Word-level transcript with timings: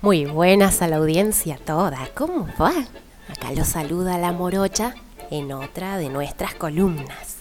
Muy 0.00 0.26
buenas 0.26 0.80
a 0.80 0.86
la 0.86 0.98
audiencia 0.98 1.58
toda, 1.64 2.08
¿cómo 2.14 2.46
va? 2.60 2.72
Acá 3.28 3.50
lo 3.50 3.64
saluda 3.64 4.16
la 4.16 4.30
morocha 4.30 4.94
en 5.28 5.50
otra 5.50 5.98
de 5.98 6.08
nuestras 6.08 6.54
columnas. 6.54 7.38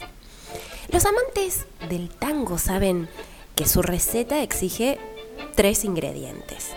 Los 0.92 1.06
amantes 1.06 1.68
del 1.88 2.10
tango 2.10 2.58
saben 2.58 3.10
que 3.54 3.68
su 3.68 3.84
receta 3.84 4.42
exige 4.42 4.98
tres 5.54 5.86
ingredientes. 5.86 6.70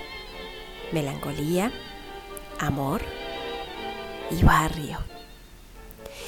Melancolía, 0.93 1.73
amor 2.59 3.01
y 4.31 4.43
barrio. 4.43 4.99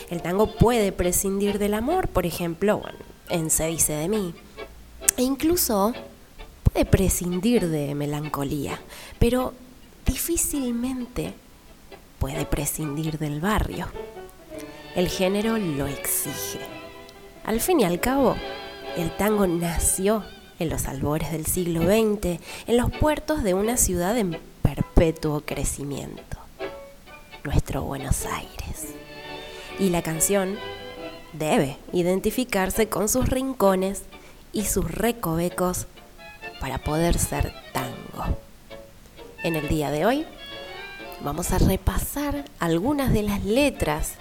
El 0.09 0.23
tango 0.23 0.47
puede 0.47 0.93
prescindir 0.93 1.59
del 1.59 1.75
amor, 1.75 2.09
por 2.09 2.25
ejemplo, 2.25 2.81
en 3.29 3.51
Se 3.51 3.67
dice 3.67 3.93
de 3.93 4.09
mí. 4.09 4.35
E 5.19 5.23
incluso 5.23 5.93
puede 6.73 6.87
prescindir 6.87 7.69
de 7.69 7.95
melancolía, 7.95 8.81
pero 9.19 9.53
difícilmente 10.07 11.35
puede 12.19 12.47
prescindir 12.47 13.19
del 13.19 13.41
barrio. 13.41 13.89
El 14.95 15.09
género 15.09 15.59
lo 15.59 15.87
exige. 15.87 16.61
Al 17.45 17.61
fin 17.61 17.81
y 17.81 17.85
al 17.85 18.01
cabo, 18.01 18.37
el 18.97 19.15
tango 19.17 19.47
nació 19.47 20.25
en 20.59 20.71
los 20.71 20.87
albores 20.87 21.33
del 21.33 21.47
siglo 21.47 21.83
XX, 21.83 22.41
en 22.67 22.77
los 22.77 22.91
puertos 22.91 23.43
de 23.43 23.55
una 23.55 23.77
ciudad 23.77 24.17
en 24.17 24.39
perpetuo 24.63 25.43
crecimiento, 25.45 26.39
nuestro 27.45 27.83
Buenos 27.83 28.25
Aires. 28.27 28.95
Y 29.79 29.91
la 29.91 30.03
canción 30.03 30.57
debe 31.33 31.77
identificarse 31.93 32.89
con 32.89 33.09
sus 33.09 33.29
rincones 33.29 34.03
y 34.53 34.67
sus 34.67 34.91
recovecos 34.91 35.87
para 36.63 36.79
poder 36.79 37.19
ser 37.19 37.53
tango. 37.73 38.39
En 39.43 39.57
el 39.57 39.67
día 39.67 39.91
de 39.91 40.07
hoy 40.07 40.25
vamos 41.21 41.51
a 41.51 41.59
repasar 41.59 42.45
algunas 42.61 43.13
de 43.13 43.25
las 43.25 43.45
letras 43.45 44.13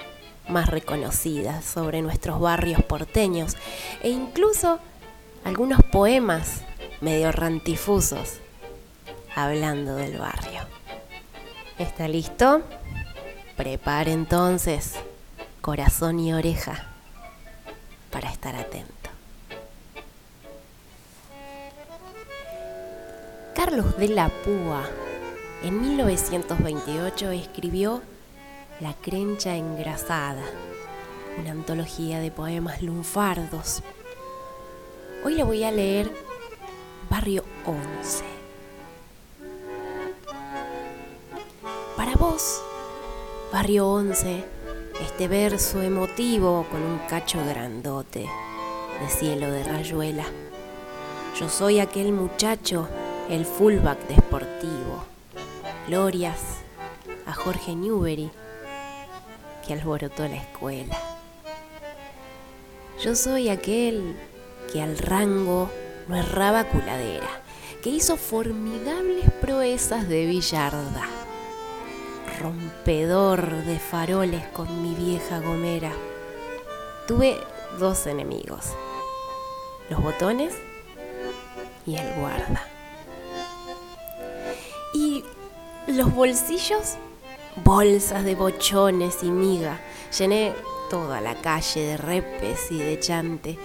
más 0.49 0.67
reconocidas 0.67 1.63
sobre 1.63 2.01
nuestros 2.01 2.39
barrios 2.39 2.83
porteños 2.83 3.57
e 4.01 4.09
incluso 4.09 4.79
algunos 5.43 5.83
poemas 5.83 6.61
medio 6.99 7.31
rantifusos 7.31 8.39
hablando 9.35 9.95
del 9.95 10.17
barrio. 10.17 10.61
¿Está 11.77 12.07
listo? 12.07 12.63
Prepare 13.55 14.13
entonces 14.13 14.95
corazón 15.61 16.19
y 16.19 16.33
oreja 16.33 16.87
para 18.09 18.31
estar 18.31 18.55
atento. 18.55 19.00
Carlos 23.63 23.95
de 23.95 24.07
la 24.07 24.27
Púa 24.27 24.81
en 25.61 25.79
1928 25.81 27.29
escribió 27.29 28.01
La 28.79 28.95
Crencha 28.95 29.55
Engrasada, 29.55 30.41
una 31.39 31.51
antología 31.51 32.19
de 32.19 32.31
poemas 32.31 32.81
lunfardos. 32.81 33.83
Hoy 35.23 35.35
le 35.35 35.43
voy 35.43 35.63
a 35.63 35.69
leer 35.69 36.11
Barrio 37.07 37.45
11. 37.67 38.23
Para 41.95 42.15
vos, 42.15 42.63
Barrio 43.53 43.87
11, 43.89 44.43
este 45.03 45.27
verso 45.27 45.83
emotivo 45.83 46.65
con 46.71 46.81
un 46.81 46.97
cacho 47.07 47.37
grandote 47.45 48.25
de 49.01 49.09
cielo 49.09 49.51
de 49.51 49.63
rayuela. 49.63 50.25
Yo 51.39 51.47
soy 51.47 51.79
aquel 51.79 52.11
muchacho, 52.11 52.89
el 53.31 53.45
fullback 53.45 54.09
deportivo 54.09 55.05
glorias 55.87 56.41
a 57.25 57.31
Jorge 57.31 57.77
Newbery 57.77 58.29
que 59.65 59.71
alborotó 59.71 60.27
la 60.27 60.35
escuela. 60.35 60.97
Yo 63.01 63.15
soy 63.15 63.47
aquel 63.47 64.17
que 64.73 64.81
al 64.81 64.97
rango 64.97 65.71
no 66.09 66.17
erraba 66.17 66.65
culadera, 66.65 67.29
que 67.81 67.89
hizo 67.89 68.17
formidables 68.17 69.31
proezas 69.39 70.09
de 70.09 70.25
billarda, 70.25 71.07
rompedor 72.37 73.63
de 73.63 73.79
faroles 73.79 74.45
con 74.47 74.83
mi 74.83 74.93
vieja 74.93 75.39
gomera. 75.39 75.93
Tuve 77.07 77.37
dos 77.79 78.07
enemigos, 78.07 78.65
los 79.89 80.03
botones 80.03 80.53
y 81.85 81.95
el 81.95 82.13
guarda. 82.19 82.70
Los 85.95 86.13
bolsillos, 86.13 86.95
bolsas 87.63 88.23
de 88.23 88.35
bochones 88.35 89.23
y 89.23 89.31
miga. 89.31 89.79
Llené 90.17 90.53
toda 90.89 91.21
la 91.21 91.35
calle 91.35 91.81
de 91.81 91.97
repes 91.97 92.71
y 92.71 92.77
de 92.77 92.99
chante. 92.99 93.57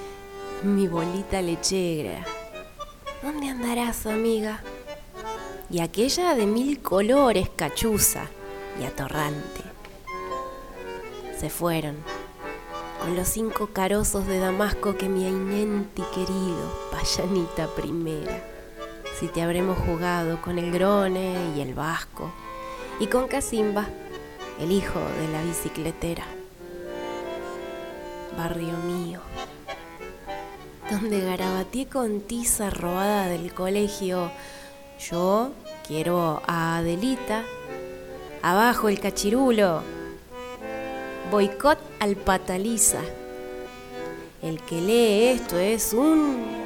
Mi 0.62 0.88
bolita 0.88 1.42
lechera. 1.42 2.25
¿Dónde 3.22 3.48
andarás, 3.48 4.06
amiga? 4.06 4.62
Y 5.70 5.81
aquella 5.81 6.34
de 6.34 6.47
mil 6.47 6.81
colores, 6.81 7.48
cachuza 7.54 8.26
y 8.81 8.84
atorrante. 8.84 9.62
Se 11.38 11.50
fueron 11.50 11.97
con 13.00 13.15
los 13.15 13.28
cinco 13.28 13.69
carozos 13.72 14.26
de 14.26 14.38
Damasco 14.38 14.97
que 14.97 15.09
mi 15.09 15.26
Ainenti 15.26 16.03
querido, 16.15 16.88
payanita 16.91 17.66
primera 17.75 18.56
si 19.19 19.28
te 19.28 19.41
habremos 19.41 19.78
jugado 19.78 20.43
con 20.43 20.59
el 20.59 20.71
Grone 20.71 21.54
y 21.56 21.62
el 21.62 21.72
Vasco, 21.72 22.31
y 23.00 23.06
con 23.06 23.28
Casimba, 23.28 23.87
el 24.60 24.71
hijo 24.71 25.00
de 25.00 25.28
la 25.32 25.43
bicicletera. 25.43 26.25
Barrio 28.37 28.77
mío, 28.78 29.21
donde 30.91 31.25
garabateé 31.25 31.87
con 31.87 32.21
tiza 32.21 32.69
robada 32.69 33.28
del 33.28 33.54
colegio, 33.54 34.31
yo 34.99 35.53
quiero 35.87 36.43
a 36.47 36.77
Adelita, 36.77 37.43
abajo 38.43 38.91
el 38.91 39.00
cachirulo, 39.00 39.81
boicot 41.31 41.78
al 42.00 42.16
pataliza. 42.16 43.00
El 44.43 44.60
que 44.60 44.83
lee 44.83 45.28
esto 45.28 45.59
es 45.59 45.94
un 45.94 46.66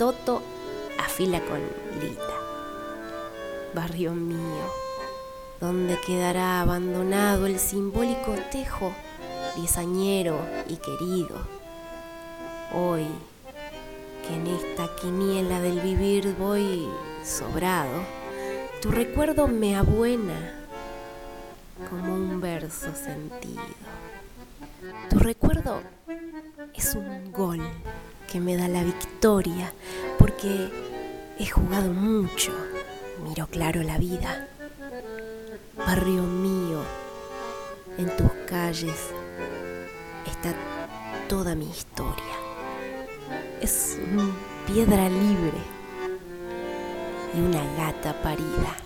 Toto 0.00 0.40
afila 0.98 1.40
con 1.40 1.60
Lita. 2.00 2.32
Barrio 3.74 4.14
mío, 4.14 4.64
donde 5.60 6.00
quedará 6.00 6.62
abandonado 6.62 7.44
el 7.44 7.58
simbólico 7.58 8.34
tejo, 8.50 8.94
disañero 9.56 10.40
y 10.70 10.76
querido. 10.76 11.36
Hoy, 12.74 13.08
que 14.26 14.36
en 14.36 14.46
esta 14.46 14.88
quiniela 14.96 15.60
del 15.60 15.80
vivir 15.80 16.34
voy 16.38 16.88
sobrado, 17.22 18.00
tu 18.80 18.90
recuerdo 18.90 19.48
me 19.48 19.76
abuena 19.76 20.64
como 21.90 22.14
un 22.14 22.40
verso 22.40 22.94
sentido. 22.94 23.60
Tu 25.10 25.18
recuerdo 25.18 25.82
es 26.72 26.94
un 26.94 27.30
gol 27.32 27.60
que 28.30 28.38
me 28.40 28.56
da 28.56 28.68
la 28.68 28.84
victoria, 28.84 29.72
porque 30.18 30.70
he 31.38 31.46
jugado 31.46 31.92
mucho, 31.92 32.52
miro 33.24 33.48
claro 33.48 33.82
la 33.82 33.98
vida. 33.98 34.46
Barrio 35.76 36.22
mío, 36.22 36.80
en 37.98 38.06
tus 38.16 38.30
calles 38.46 39.10
está 40.26 40.54
toda 41.28 41.56
mi 41.56 41.68
historia. 41.68 42.36
Es 43.60 43.98
piedra 44.66 45.08
libre 45.08 45.58
y 47.34 47.40
una 47.40 47.64
gata 47.76 48.22
parida. 48.22 48.76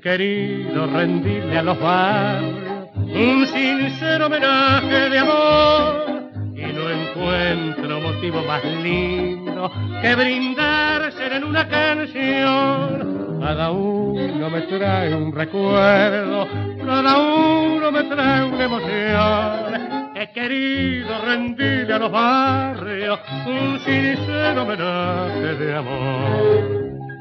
Querido 0.00 0.86
rendirle 0.86 1.58
a 1.58 1.62
los 1.62 1.80
barrios 1.80 2.88
un 2.96 3.46
sincero 3.46 4.26
homenaje 4.26 5.10
de 5.10 5.18
amor 5.18 6.30
y 6.54 6.62
no 6.72 6.90
encuentro 6.90 8.00
motivo 8.00 8.42
más 8.42 8.64
lindo 8.64 9.70
que 10.00 10.14
brindarse 10.14 11.36
en 11.36 11.44
una 11.44 11.68
canción. 11.68 13.38
Cada 13.40 13.70
uno 13.70 14.50
me 14.50 14.60
trae 14.62 15.14
un 15.14 15.32
recuerdo, 15.32 16.48
cada 16.84 17.18
uno 17.18 17.90
me 17.90 18.04
trae 18.04 18.44
una 18.44 18.64
emoción. 18.64 20.12
He 20.16 20.32
querido 20.32 21.24
rendirle 21.24 21.94
a 21.94 21.98
los 21.98 22.12
barrios 22.12 23.18
un 23.46 23.78
sincero 23.80 24.62
homenaje 24.62 25.54
de 25.54 25.76
amor. 25.76 26.77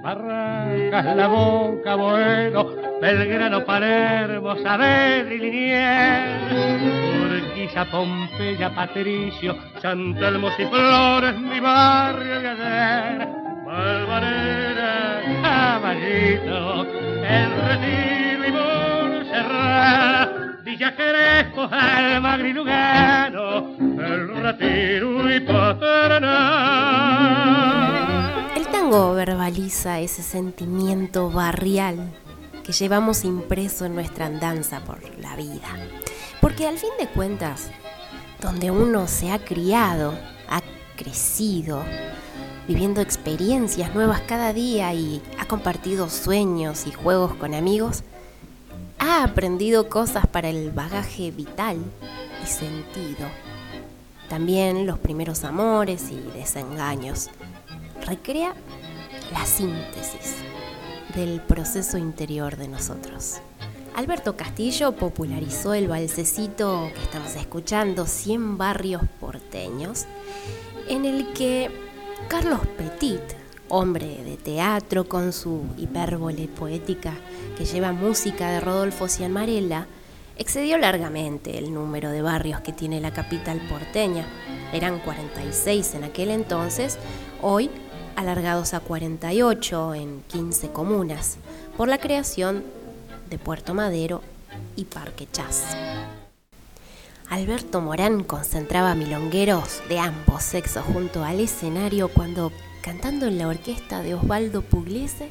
Barrancas, 0.07 1.04
La 1.18 1.27
Boca, 1.27 1.95
Bueno, 1.95 2.65
Belgrano, 3.01 3.65
Palermo, 3.65 4.56
Saavedra 4.56 5.33
y 5.33 5.38
Liniers, 5.38 7.54
Villa 7.54 7.83
Pompeya, 7.92 8.74
Patricio, 8.74 9.57
Santelmo 9.81 10.48
y 10.57 10.65
Flores, 10.65 11.38
mi 11.38 11.59
barrio 11.59 12.39
de 12.39 12.48
ayer. 12.48 13.27
Valvanera, 13.65 15.24
Caballito, 15.42 16.88
El 17.27 17.51
Retiro 17.68 18.48
y 18.48 18.51
Montserrat, 18.54 20.30
Villa 20.63 20.95
Crespo, 20.95 21.68
Lugano, 22.54 23.56
Verbaliza 28.97 29.99
ese 29.99 30.23
sentimiento 30.23 31.29
barrial 31.29 32.11
que 32.63 32.71
llevamos 32.71 33.25
impreso 33.25 33.85
en 33.85 33.94
nuestra 33.94 34.25
andanza 34.25 34.79
por 34.79 34.99
la 35.19 35.35
vida. 35.35 35.67
Porque 36.41 36.67
al 36.67 36.79
fin 36.79 36.89
de 36.99 37.07
cuentas, 37.07 37.69
donde 38.41 38.71
uno 38.71 39.07
se 39.07 39.31
ha 39.31 39.38
criado, 39.38 40.17
ha 40.49 40.61
crecido, 40.95 41.83
viviendo 42.67 42.99
experiencias 42.99 43.94
nuevas 43.94 44.21
cada 44.21 44.51
día 44.51 44.91
y 44.95 45.21
ha 45.38 45.45
compartido 45.45 46.09
sueños 46.09 46.88
y 46.88 46.91
juegos 46.91 47.35
con 47.35 47.53
amigos, 47.53 48.03
ha 48.97 49.23
aprendido 49.23 49.89
cosas 49.89 50.25
para 50.25 50.49
el 50.49 50.71
bagaje 50.71 51.29
vital 51.29 51.77
y 52.44 52.47
sentido. 52.47 53.27
También 54.27 54.88
los 54.88 54.97
primeros 54.97 55.44
amores 55.44 56.09
y 56.09 56.19
desengaños. 56.35 57.29
Recrea 58.05 58.55
la 59.31 59.45
síntesis 59.45 60.35
del 61.15 61.41
proceso 61.41 61.97
interior 61.97 62.57
de 62.57 62.68
nosotros. 62.68 63.39
Alberto 63.95 64.38
Castillo 64.38 64.91
popularizó 64.91 65.74
el 65.74 65.88
balsecito 65.88 66.89
que 66.94 67.01
estamos 67.01 67.35
escuchando, 67.35 68.06
100 68.06 68.57
barrios 68.57 69.01
porteños, 69.19 70.06
en 70.88 71.06
el 71.06 71.33
que 71.33 71.71
Carlos 72.27 72.59
Petit, 72.77 73.21
hombre 73.69 74.24
de 74.24 74.38
teatro 74.38 75.09
con 75.09 75.33
su 75.33 75.63
hipérbole 75.77 76.47
poética 76.47 77.13
que 77.57 77.65
lleva 77.65 77.91
música 77.91 78.51
de 78.51 78.59
Rodolfo 78.59 79.07
Cianmarella, 79.07 79.88
excedió 80.38 80.77
largamente 80.77 81.57
el 81.57 81.73
número 81.73 82.12
de 82.12 82.21
barrios 82.21 82.62
que 82.62 82.73
tiene 82.73 83.01
la 83.01 83.12
capital 83.12 83.59
porteña. 83.68 84.25
Eran 84.71 85.00
46 85.00 85.95
en 85.95 86.03
aquel 86.03 86.30
entonces, 86.30 87.00
hoy 87.41 87.71
alargados 88.18 88.74
a 88.74 88.80
48 88.80 89.94
en 89.94 90.24
15 90.28 90.72
comunas, 90.72 91.38
por 91.78 91.88
la 91.88 92.00
creación 92.00 92.64
de 93.30 93.38
Puerto 93.38 93.75
Madero 93.75 94.24
y 94.75 94.86
Parque 94.86 95.28
Chas. 95.31 95.64
Alberto 97.30 97.80
Morán 97.80 98.24
concentraba 98.24 98.96
milongueros 98.96 99.81
de 99.88 100.00
ambos 100.00 100.42
sexos 100.42 100.84
junto 100.84 101.24
al 101.24 101.40
escenario 101.40 102.08
cuando, 102.10 102.52
cantando 102.81 103.28
en 103.28 103.38
la 103.38 103.50
orquesta 103.50 104.02
de 104.02 104.16
Osvaldo 104.16 104.64
Pugliese, 104.64 105.30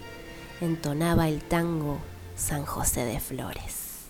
entonaba 0.61 1.29
el 1.29 1.43
tango 1.43 1.99
San 2.37 2.65
José 2.65 3.05
de 3.05 3.19
Flores. 3.19 4.05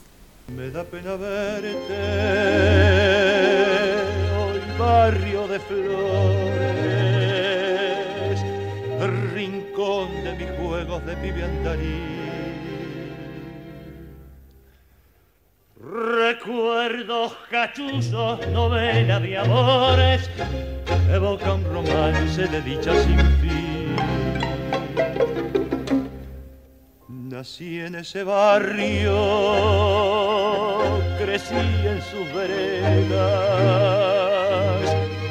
Me 0.54 0.68
da 0.70 0.84
pena 0.84 1.16
verte 1.16 1.96
hoy 4.36 4.60
barrio 4.78 5.48
de 5.48 5.60
flores 5.60 6.05
rincón 9.06 10.08
de 10.24 10.34
mis 10.34 10.50
juegos 10.58 11.04
de 11.06 11.16
pibe 11.16 11.44
Recuerdos 15.78 17.32
cachuzos, 17.50 18.46
novela 18.48 19.20
de 19.20 19.38
amores, 19.38 20.28
evoca 21.12 21.54
un 21.54 21.64
romance 21.64 22.46
de 22.46 22.60
dicha 22.62 22.92
sin 23.02 23.18
fin. 23.40 23.96
Nací 27.08 27.80
en 27.80 27.94
ese 27.96 28.24
barrio, 28.24 29.14
crecí 31.18 31.54
en 31.54 32.02
sus 32.02 32.32
veredas. 32.34 33.16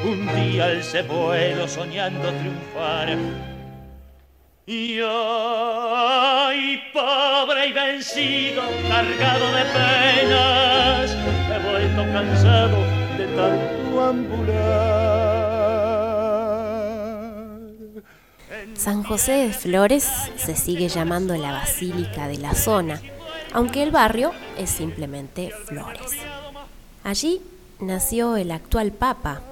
Un 0.04 0.26
día 0.34 0.66
alcé 0.66 1.02
vuelo 1.02 1.68
soñando 1.68 2.32
triunfar 2.32 3.18
y 4.68 5.00
pobre 6.92 7.68
y 7.68 7.72
vencido, 7.72 8.62
cargado 8.88 9.52
de 9.52 9.64
penas, 9.64 11.16
he 11.52 11.58
vuelto 11.70 12.02
cansado 12.12 12.76
de 13.16 13.26
tanto 13.36 14.04
ambular. 14.04 15.06
San 18.74 19.04
José 19.04 19.32
de 19.32 19.52
Flores 19.52 20.10
se 20.36 20.56
sigue 20.56 20.88
llamando 20.88 21.36
la 21.36 21.52
Basílica 21.52 22.26
de 22.26 22.38
la 22.38 22.56
zona, 22.56 23.00
aunque 23.52 23.84
el 23.84 23.92
barrio 23.92 24.32
es 24.58 24.70
simplemente 24.70 25.52
Flores. 25.66 26.10
Allí 27.04 27.40
nació 27.78 28.36
el 28.36 28.50
actual 28.50 28.90
Papa, 28.90 29.42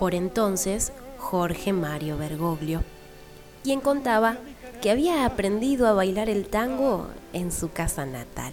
por 0.00 0.16
entonces 0.16 0.92
Jorge 1.18 1.72
Mario 1.72 2.18
Bergoglio, 2.18 2.82
quien 3.62 3.80
contaba 3.80 4.38
que 4.84 4.90
había 4.90 5.24
aprendido 5.24 5.88
a 5.88 5.94
bailar 5.94 6.28
el 6.28 6.46
tango 6.46 7.08
en 7.32 7.50
su 7.50 7.72
casa 7.72 8.04
natal. 8.04 8.52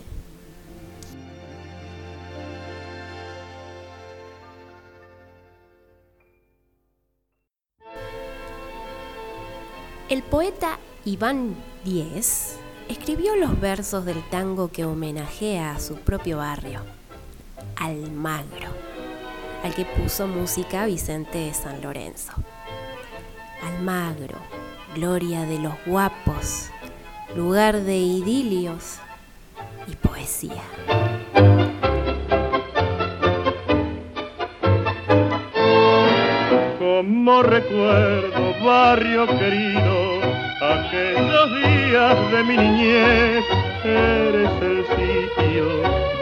El 10.07 10.23
poeta 10.23 10.79
Iván 11.03 11.53
Diez 11.83 12.55
escribió 12.87 13.35
los 13.35 13.59
versos 13.59 14.05
del 14.05 14.23
tango 14.29 14.71
que 14.71 14.85
homenajea 14.85 15.71
a 15.71 15.81
su 15.81 15.95
propio 15.95 16.37
barrio, 16.37 16.79
Almagro, 17.75 18.69
al 19.65 19.75
que 19.75 19.83
puso 19.83 20.27
música 20.27 20.85
Vicente 20.85 21.39
de 21.39 21.53
San 21.53 21.81
Lorenzo. 21.81 22.31
Almagro, 23.61 24.37
gloria 24.95 25.45
de 25.45 25.59
los 25.59 25.73
guapos, 25.85 26.69
lugar 27.35 27.81
de 27.81 27.97
idilios 27.97 28.99
y 29.87 29.95
poesía. 29.95 30.63
Como 36.77 37.43
recuerdo, 37.43 38.53
barrio 38.65 39.27
querido, 39.27 40.19
aquellos 40.61 41.55
días 41.63 42.31
de 42.31 42.43
mi 42.43 42.57
niñez, 42.57 43.45
eres 43.83 44.51
el 44.61 44.85
sitio 44.87 45.65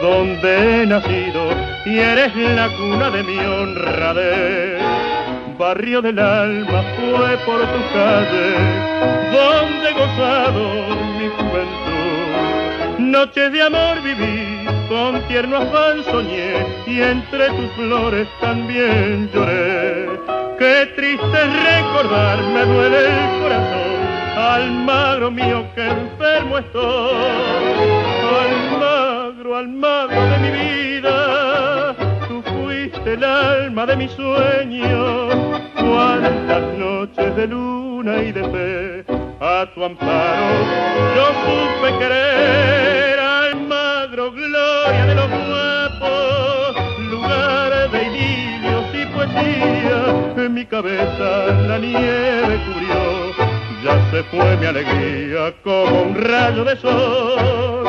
donde 0.00 0.82
he 0.82 0.86
nacido 0.86 1.50
y 1.84 1.98
eres 1.98 2.34
la 2.36 2.68
cuna 2.76 3.10
de 3.10 3.22
mi 3.22 3.38
honradez 3.38 4.99
barrio 5.60 6.00
del 6.00 6.18
alma 6.18 6.82
fue 6.96 7.36
por 7.44 7.60
tu 7.60 7.80
calle, 7.92 8.48
donde 9.30 9.92
gozado 9.92 10.64
mi 11.18 11.28
juventud. 11.36 12.98
Noches 12.98 13.52
de 13.52 13.62
amor 13.62 14.00
viví, 14.02 14.64
con 14.88 15.20
tierno 15.28 15.58
afán 15.58 16.02
soñé, 16.04 16.66
y 16.86 17.02
entre 17.02 17.50
tus 17.50 17.70
flores 17.72 18.26
también 18.40 19.28
lloré. 19.34 20.08
Qué 20.58 20.92
triste 20.96 21.38
recordar, 21.68 22.38
me 22.54 22.64
duele 22.64 22.98
el 22.98 23.42
corazón, 23.42 24.00
Almagro 24.38 25.30
mío 25.30 25.66
que 25.74 25.88
enfermo 25.88 26.56
estoy. 26.56 27.12
Almagro, 28.46 29.58
Almagro 29.58 30.22
de 30.22 30.38
mi 30.38 30.50
vida, 30.58 31.94
tú 32.28 32.42
fuiste 32.50 33.12
el 33.12 33.24
alma 33.24 33.84
de 33.84 33.96
mi 33.96 34.08
sueño 34.08 35.29
cuántas 35.80 36.78
noches 36.78 37.36
de 37.36 37.46
luna 37.46 38.22
y 38.22 38.32
de 38.32 38.44
fe 38.44 39.04
a 39.40 39.66
tu 39.74 39.84
amparo 39.84 40.90
yo 41.14 41.26
supe 41.44 41.98
querer 41.98 43.20
Almagro, 43.20 44.32
gloria 44.32 45.06
de 45.06 45.14
los 45.14 45.28
guapos, 45.28 46.76
lugar 47.10 47.90
de 47.90 48.06
idilios 48.06 48.84
y 48.94 49.06
poesía, 49.06 50.34
en 50.36 50.54
mi 50.54 50.66
cabeza 50.66 51.46
la 51.68 51.78
nieve 51.78 52.60
cubrió, 52.66 53.32
ya 53.82 54.10
se 54.10 54.22
fue 54.24 54.56
mi 54.56 54.66
alegría 54.66 55.54
como 55.62 56.02
un 56.02 56.14
rayo 56.14 56.64
de 56.64 56.76
sol. 56.76 57.88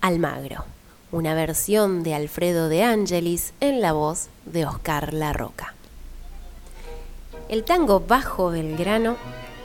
Almagro, 0.00 0.64
una 1.12 1.34
versión 1.34 2.02
de 2.02 2.14
Alfredo 2.14 2.68
de 2.68 2.82
Angelis 2.82 3.54
en 3.60 3.80
la 3.80 3.92
voz 3.92 4.28
de 4.44 4.66
Oscar 4.66 5.12
La 5.12 5.32
Roca. 5.32 5.74
El 7.52 7.64
tango 7.64 8.00
Bajo 8.00 8.48
Belgrano 8.48 9.16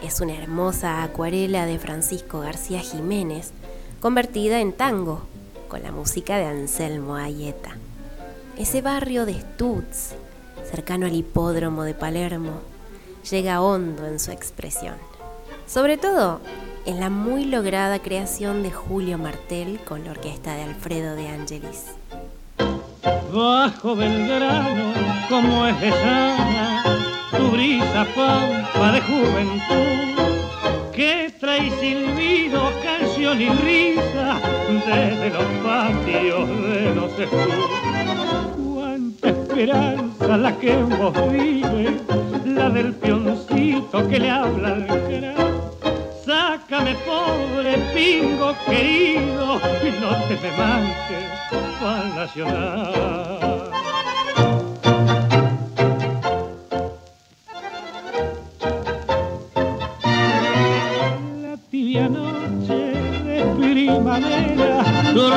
es 0.04 0.20
una 0.20 0.34
hermosa 0.34 1.04
acuarela 1.04 1.66
de 1.66 1.80
Francisco 1.80 2.42
García 2.42 2.82
Jiménez, 2.82 3.54
convertida 4.02 4.60
en 4.60 4.74
tango, 4.74 5.22
con 5.70 5.84
la 5.84 5.94
música 5.94 6.36
de 6.36 6.48
Anselmo 6.48 7.16
Ayeta. 7.16 7.78
ese 8.58 8.82
barrio 8.82 9.26
de 9.26 9.36
Stutz, 9.36 10.16
cercano 10.70 11.06
al 11.06 11.16
hipódromo 11.16 11.84
de 11.84 11.94
Palermo, 11.94 12.60
llega 13.32 13.62
hondo 13.62 14.06
en 14.06 14.20
su 14.20 14.32
expresión. 14.32 14.96
Sobre 15.66 15.96
todo 15.98 16.42
en 16.86 17.00
la 17.00 17.10
muy 17.10 17.46
lograda 17.46 18.00
creación 18.00 18.64
de 18.64 18.72
Julio 18.72 19.18
Martel 19.18 19.80
con 19.88 20.04
la 20.04 20.12
orquesta 20.12 20.56
de 20.56 20.64
Alfredo 20.64 21.16
de 21.16 21.30
Angelis. 21.30 21.86
Bajo 23.34 23.96
Belgrano, 23.96 24.94
como 25.30 25.68
es 25.68 25.96
sana, 25.96 26.77
tu 27.32 27.52
brisa 27.52 28.06
pampa 28.16 28.92
de 28.92 29.02
juventud, 29.02 30.92
que 30.94 31.34
trae 31.40 31.70
silbido, 31.80 32.72
canción 32.84 33.42
y 33.42 33.50
risa 33.50 34.40
desde 34.86 35.30
los 35.30 35.46
patios 35.64 36.50
de 36.50 36.96
los 36.96 37.20
estudios. 37.20 37.70
Cuánta 38.56 39.30
esperanza 39.30 40.38
la 40.38 40.58
que 40.58 40.76
vos 40.76 41.14
vive, 41.32 42.00
la 42.46 42.70
del 42.70 42.94
pioncito 42.94 44.08
que 44.08 44.20
le 44.20 44.30
habla 44.30 44.70
al 44.70 44.86
gran 44.86 45.38
Sácame 46.26 46.94
pobre 47.06 47.78
pingo 47.94 48.54
querido 48.66 49.62
y 49.82 49.90
no 50.02 50.12
te 50.28 50.36
me 50.42 50.58
manches 50.58 51.26
para 51.80 52.04
nacional. 52.16 53.57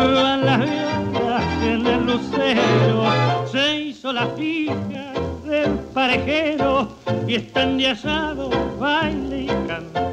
Las 0.04 1.44
en 1.62 1.86
el 1.86 2.06
lucero 2.06 3.46
se 3.50 3.80
hizo 3.80 4.12
la 4.12 4.26
fija 4.28 5.12
del 5.44 5.72
parejero 5.94 6.88
y 7.26 7.34
están 7.34 7.78
de 7.78 7.88
asado 7.88 8.50
baile 8.78 9.42
y 9.42 9.46
canto. 9.66 10.10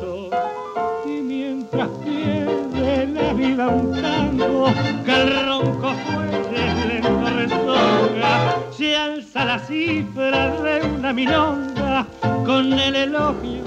Pierde 2.03 3.07
la 3.07 3.33
vida 3.33 3.67
un 3.67 4.01
tango 4.01 4.65
que 5.05 5.11
el 5.11 5.45
ronco 5.45 5.93
fuerte 5.93 6.87
lento 6.87 7.29
resoga 7.35 8.57
se 8.71 8.95
alza 8.95 9.45
la 9.45 9.59
cifra 9.59 10.51
de 10.61 10.81
una 10.87 11.13
milonga 11.13 12.07
con 12.45 12.73
el 12.73 12.95
elogio 12.95 13.63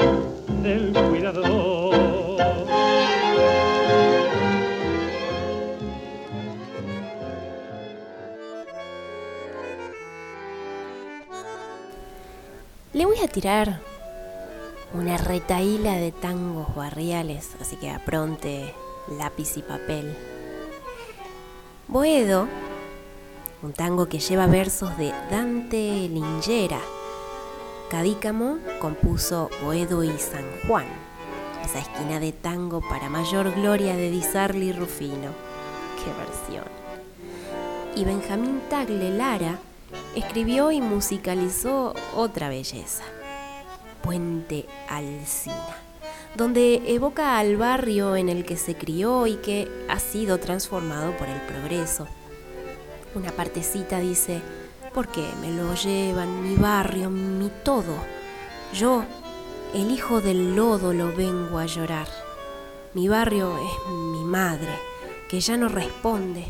del 0.62 0.92
cuidador 0.92 2.19
a 13.22 13.28
tirar 13.28 13.80
una 14.94 15.18
retaíla 15.18 15.94
de 15.94 16.10
tangos 16.10 16.74
barriales, 16.74 17.50
así 17.60 17.76
que 17.76 17.90
apronte 17.90 18.74
lápiz 19.18 19.58
y 19.58 19.62
papel. 19.62 20.16
Boedo, 21.86 22.48
un 23.62 23.72
tango 23.74 24.08
que 24.08 24.20
lleva 24.20 24.46
versos 24.46 24.96
de 24.96 25.12
Dante 25.30 26.08
Lingera. 26.08 26.80
Cadícamo 27.90 28.58
compuso 28.80 29.50
Boedo 29.62 30.02
y 30.02 30.16
San 30.18 30.44
Juan, 30.66 30.86
esa 31.62 31.80
esquina 31.80 32.20
de 32.20 32.32
tango 32.32 32.80
para 32.80 33.10
mayor 33.10 33.52
gloria 33.54 33.96
de 33.96 34.10
Di 34.10 34.22
Sarli 34.22 34.68
y 34.68 34.72
Rufino. 34.72 35.32
¡Qué 35.98 36.10
versión! 36.14 36.68
Y 37.96 38.04
Benjamín 38.04 38.62
Tagle 38.70 39.10
Lara 39.10 39.58
escribió 40.14 40.72
y 40.72 40.80
musicalizó 40.80 41.94
otra 42.14 42.48
belleza. 42.48 43.04
Puente 44.02 44.66
Alcina, 44.88 45.76
donde 46.34 46.82
evoca 46.86 47.38
al 47.38 47.56
barrio 47.56 48.16
en 48.16 48.28
el 48.28 48.44
que 48.44 48.56
se 48.56 48.74
crió 48.74 49.26
y 49.26 49.36
que 49.36 49.68
ha 49.88 49.98
sido 49.98 50.38
transformado 50.38 51.16
por 51.16 51.28
el 51.28 51.40
progreso. 51.42 52.08
Una 53.14 53.30
partecita 53.32 53.98
dice, 53.98 54.40
¿por 54.94 55.08
qué 55.08 55.26
me 55.40 55.52
lo 55.52 55.74
llevan 55.74 56.42
mi 56.42 56.56
barrio, 56.56 57.10
mi 57.10 57.50
todo? 57.62 57.94
Yo, 58.72 59.04
el 59.74 59.90
hijo 59.90 60.20
del 60.20 60.56
lodo, 60.56 60.92
lo 60.92 61.14
vengo 61.14 61.58
a 61.58 61.66
llorar. 61.66 62.08
Mi 62.94 63.08
barrio 63.08 63.56
es 63.58 63.92
mi 63.92 64.24
madre, 64.24 64.78
que 65.28 65.40
ya 65.40 65.56
no 65.56 65.68
responde, 65.68 66.44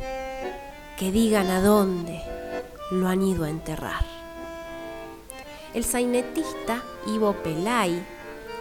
que 0.98 1.10
digan 1.10 1.48
a 1.48 1.60
dónde 1.60 2.39
lo 2.90 3.08
han 3.08 3.22
ido 3.22 3.44
a 3.44 3.50
enterrar. 3.50 4.04
El 5.72 5.84
sainetista 5.84 6.82
Ivo 7.06 7.34
Pelay, 7.34 8.04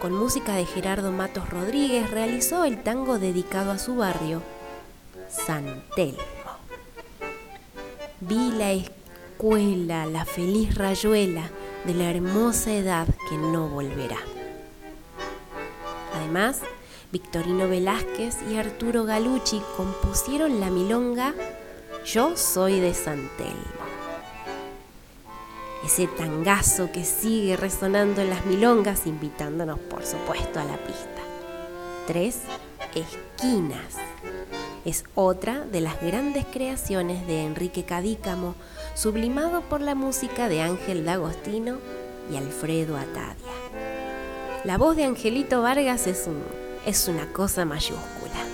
con 0.00 0.14
música 0.14 0.54
de 0.54 0.64
Gerardo 0.64 1.10
Matos 1.10 1.50
Rodríguez, 1.50 2.10
realizó 2.10 2.64
el 2.64 2.82
tango 2.82 3.18
dedicado 3.18 3.72
a 3.72 3.78
su 3.78 3.96
barrio, 3.96 4.42
San 5.28 5.82
Telmo. 5.96 6.18
Vi 8.20 8.52
la 8.52 8.72
escuela, 8.72 10.06
la 10.06 10.24
feliz 10.24 10.74
rayuela 10.76 11.50
de 11.84 11.94
la 11.94 12.10
hermosa 12.10 12.72
edad 12.72 13.08
que 13.28 13.36
no 13.36 13.68
volverá. 13.68 14.18
Además, 16.14 16.60
Victorino 17.10 17.68
Velázquez 17.68 18.36
y 18.48 18.56
Arturo 18.56 19.04
Galucci 19.04 19.60
compusieron 19.76 20.60
la 20.60 20.70
milonga 20.70 21.34
Yo 22.04 22.36
soy 22.36 22.78
de 22.78 22.94
San 22.94 23.28
Telmo 23.36 23.79
ese 25.90 26.06
tangazo 26.06 26.92
que 26.92 27.04
sigue 27.04 27.56
resonando 27.56 28.20
en 28.20 28.30
las 28.30 28.46
milongas, 28.46 29.08
invitándonos 29.08 29.80
por 29.80 30.06
supuesto 30.06 30.60
a 30.60 30.64
la 30.64 30.76
pista. 30.76 31.20
Tres 32.06 32.42
esquinas. 32.94 33.96
Es 34.84 35.02
otra 35.16 35.64
de 35.64 35.80
las 35.80 36.00
grandes 36.00 36.46
creaciones 36.46 37.26
de 37.26 37.42
Enrique 37.42 37.82
Cadícamo, 37.82 38.54
sublimado 38.94 39.62
por 39.62 39.80
la 39.80 39.96
música 39.96 40.48
de 40.48 40.62
Ángel 40.62 41.04
D'Agostino 41.04 41.78
y 42.32 42.36
Alfredo 42.36 42.96
Atadia. 42.96 43.52
La 44.62 44.78
voz 44.78 44.94
de 44.94 45.06
Angelito 45.06 45.60
Vargas 45.60 46.06
es, 46.06 46.28
un, 46.28 46.40
es 46.86 47.08
una 47.08 47.32
cosa 47.32 47.64
mayúscula. 47.64 48.44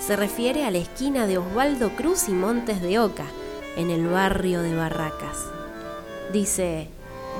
Se 0.00 0.16
refiere 0.16 0.64
a 0.64 0.72
la 0.72 0.78
esquina 0.78 1.28
de 1.28 1.38
Osvaldo 1.38 1.90
Cruz 1.90 2.28
y 2.28 2.32
Montes 2.32 2.82
de 2.82 2.98
Oca, 2.98 3.26
en 3.76 3.90
el 3.90 4.08
barrio 4.08 4.60
de 4.60 4.74
Barracas, 4.74 5.38
Dice, 6.32 6.88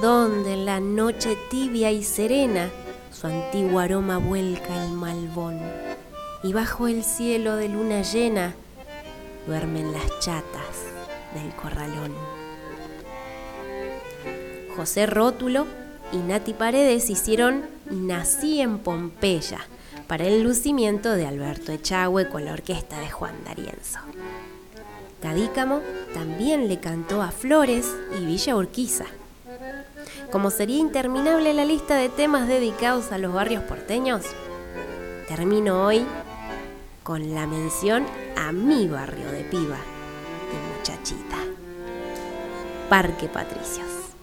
donde 0.01 0.55
en 0.55 0.67
la 0.67 0.81
noche 0.81 1.37
tibia 1.51 1.91
y 1.91 2.03
serena 2.03 2.71
su 3.13 3.27
antiguo 3.27 3.79
aroma 3.79 4.19
vuelca 4.19 4.85
el 4.85 4.93
malbón, 4.93 5.61
y 6.43 6.53
bajo 6.53 6.89
el 6.89 7.05
cielo 7.05 7.57
de 7.57 7.69
luna 7.69 8.03
llena 8.03 8.55
duermen 9.47 9.93
las 9.93 10.07
chatas 10.21 10.85
del 11.35 11.55
corralón. 11.55 12.13
José 14.77 15.07
Rótulo 15.07 15.67
y 16.13 16.17
Nati 16.19 16.53
Paredes 16.53 17.11
hicieron 17.11 17.65
Nací 17.91 18.61
en 18.61 18.79
Pompeya 18.79 19.61
para 20.07 20.27
el 20.27 20.43
lucimiento 20.43 21.13
de 21.13 21.27
Alberto 21.27 21.73
Echagüe 21.73 22.29
con 22.29 22.45
la 22.45 22.53
orquesta 22.53 22.99
de 23.01 23.11
Juan 23.11 23.35
D'Arienzo. 23.45 24.01
Cadícamo 25.25 25.81
también 26.13 26.69
le 26.69 26.81
cantó 26.81 27.23
a 27.23 27.31
Flores 27.31 27.97
y 28.21 28.27
Villa 28.27 28.57
Urquiza. 28.57 29.07
Como 30.31 30.51
sería 30.51 30.77
interminable 30.77 31.55
la 31.55 31.65
lista 31.65 31.97
de 31.97 32.11
temas 32.11 32.47
dedicados 32.47 33.11
a 33.11 33.17
los 33.17 33.33
barrios 33.33 33.63
porteños, 33.63 34.21
termino 35.27 35.87
hoy 35.87 36.05
con 37.03 37.35
la 37.35 37.47
mención 37.47 38.05
a 38.37 38.53
mi 38.53 38.87
barrio 38.87 39.33
de 39.33 39.45
piba 39.45 39.79
y 40.53 40.77
muchachita, 40.77 41.39
Parque 42.91 43.27
Patricios. 43.27 44.14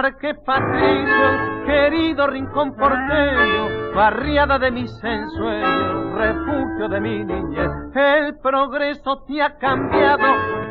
Parque 0.00 0.32
patricio, 0.46 1.64
querido 1.66 2.28
rincón 2.28 2.72
porteño, 2.76 3.94
barriada 3.96 4.56
de 4.56 4.70
mis 4.70 4.92
ensueños, 5.02 6.12
refugio 6.14 6.88
de 6.88 7.00
mi 7.00 7.24
niñez. 7.24 7.68
El 7.96 8.38
progreso 8.38 9.24
te 9.26 9.42
ha 9.42 9.58
cambiado 9.58 10.22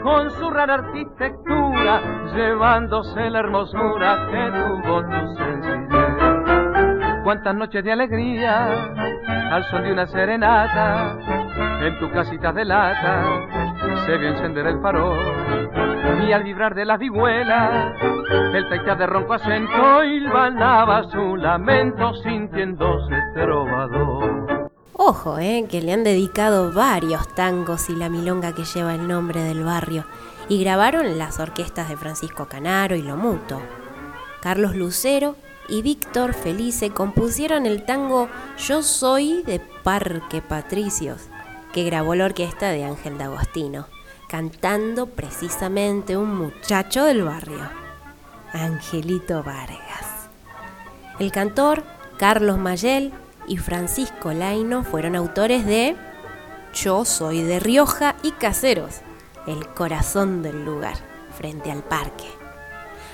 con 0.01 0.31
su 0.31 0.49
rara 0.49 0.75
arquitectura, 0.75 2.01
llevándose 2.33 3.29
la 3.29 3.39
hermosura 3.39 4.29
que 4.31 4.49
tuvo 4.49 5.01
tu 5.01 5.35
sencillez. 5.35 7.23
Cuántas 7.25 7.53
noches 7.53 7.83
de 7.83 7.91
alegría 7.91 8.69
al 9.51 9.65
son 9.65 9.83
de 9.83 9.91
una 9.91 10.07
serenata 10.07 11.17
en 11.81 11.99
tu 11.99 12.09
casita 12.11 12.53
de 12.53 12.63
lata 12.63 13.23
se 14.05 14.17
vio 14.17 14.29
encender 14.29 14.67
el 14.67 14.79
farol 14.81 15.17
y 16.25 16.31
al 16.31 16.43
vibrar 16.43 16.73
de 16.73 16.85
las 16.85 16.97
vihuelas 16.97 17.93
el 18.29 18.67
taita 18.69 18.95
de 18.95 19.05
ronco 19.05 19.33
acento 19.33 20.03
hilvanaba 20.03 21.09
su 21.11 21.37
lamento 21.37 22.13
sintiéndose 22.23 23.15
trovador. 23.33 24.69
Ojo, 24.93 25.37
eh, 25.39 25.65
que 25.69 25.81
le 25.81 25.93
han 25.93 26.03
dedicado 26.03 26.73
varios 26.73 27.33
tangos 27.35 27.89
y 27.89 27.95
la 27.95 28.09
milonga 28.09 28.53
que 28.53 28.65
lleva 28.65 28.95
el 28.95 29.07
nombre 29.07 29.41
del 29.41 29.63
barrio 29.63 30.05
y 30.49 30.61
grabaron 30.61 31.17
las 31.17 31.39
orquestas 31.39 31.87
de 31.87 31.97
Francisco 31.97 32.47
Canaro 32.47 32.95
y 32.95 33.01
Lomuto. 33.01 33.61
Carlos 34.41 34.75
Lucero 34.75 35.35
y 35.69 35.81
Víctor 35.81 36.33
Felice 36.33 36.89
compusieron 36.89 37.65
el 37.65 37.85
tango 37.85 38.27
Yo 38.57 38.81
soy 38.81 39.43
de 39.43 39.61
Parque 39.83 40.41
Patricios, 40.41 41.29
que 41.73 41.83
grabó 41.83 42.15
la 42.15 42.25
orquesta 42.25 42.69
de 42.69 42.83
Ángel 42.83 43.17
D'Agostino, 43.17 43.87
cantando 44.27 45.07
precisamente 45.07 46.17
un 46.17 46.35
muchacho 46.35 47.05
del 47.05 47.23
barrio, 47.23 47.86
Angelito 48.53 49.43
Vargas. 49.43 50.29
El 51.19 51.31
cantor 51.31 51.83
Carlos 52.17 52.57
Mayel 52.57 53.13
y 53.47 53.57
Francisco 53.57 54.33
Laino 54.33 54.83
fueron 54.83 55.15
autores 55.15 55.65
de 55.65 55.95
Yo 56.73 57.05
soy 57.05 57.41
de 57.41 57.59
Rioja 57.59 58.15
y 58.23 58.31
Caseros, 58.31 59.01
el 59.47 59.67
corazón 59.69 60.43
del 60.43 60.65
lugar, 60.65 60.95
frente 61.37 61.71
al 61.71 61.83
parque. 61.83 62.25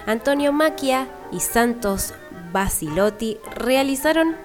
Antonio 0.06 0.52
Maquia 0.52 1.08
y 1.32 1.40
Santos 1.40 2.14
Basilotti 2.52 3.38
realizaron 3.56 4.36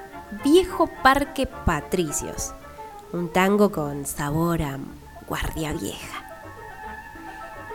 Viejo 0.45 0.88
Parque 1.02 1.47
Patricios, 1.47 2.52
un 3.12 3.33
tango 3.33 3.73
con 3.73 4.07
sabor 4.07 4.62
a 4.62 4.78
guardia 5.26 5.73
vieja. 5.73 6.25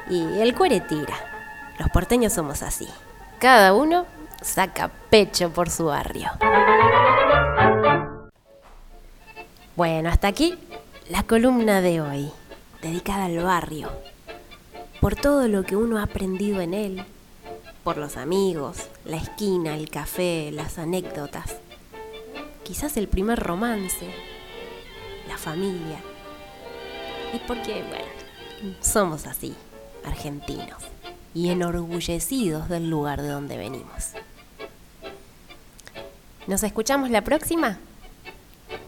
Y 0.09 0.39
el 0.39 0.53
cuere 0.55 0.81
tira. 0.81 1.32
Los 1.79 1.89
porteños 1.89 2.33
somos 2.33 2.61
así. 2.61 2.87
Cada 3.39 3.73
uno 3.73 4.05
saca 4.41 4.89
pecho 5.09 5.49
por 5.51 5.69
su 5.69 5.85
barrio. 5.85 6.29
Bueno, 9.75 10.09
hasta 10.09 10.27
aquí 10.27 10.57
la 11.09 11.23
columna 11.23 11.81
de 11.81 11.99
hoy, 11.99 12.31
dedicada 12.81 13.25
al 13.25 13.39
barrio, 13.39 13.91
por 15.01 15.15
todo 15.15 15.47
lo 15.47 15.63
que 15.63 15.75
uno 15.75 15.97
ha 15.97 16.03
aprendido 16.03 16.61
en 16.61 16.73
él, 16.73 17.05
por 17.83 17.97
los 17.97 18.15
amigos, 18.15 18.89
la 19.03 19.17
esquina, 19.17 19.75
el 19.75 19.89
café, 19.89 20.51
las 20.51 20.77
anécdotas, 20.77 21.57
quizás 22.63 22.95
el 22.97 23.07
primer 23.07 23.39
romance, 23.39 24.13
la 25.27 25.37
familia, 25.37 25.99
y 27.33 27.39
porque, 27.39 27.83
bueno, 27.83 28.77
somos 28.81 29.27
así, 29.27 29.55
argentinos, 30.05 30.83
y 31.33 31.49
enorgullecidos 31.49 32.69
del 32.69 32.89
lugar 32.89 33.21
de 33.21 33.29
donde 33.29 33.57
venimos. 33.57 34.13
¿Nos 36.47 36.63
escuchamos 36.63 37.09
la 37.09 37.21
próxima? 37.21 37.77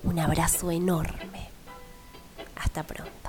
Un 0.03 0.19
abrazo 0.19 0.71
enorme. 0.71 1.49
Hasta 2.55 2.83
pronto. 2.83 3.24